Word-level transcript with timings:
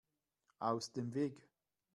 Aus 0.57 0.91
dem 0.93 1.13
Weg! 1.13 1.47